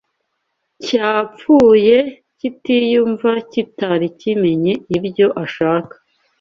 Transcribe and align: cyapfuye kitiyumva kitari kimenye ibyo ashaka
cyapfuye 0.83 1.97
kitiyumva 2.39 3.31
kitari 3.51 4.07
kimenye 4.19 4.73
ibyo 4.97 5.27
ashaka 5.43 5.95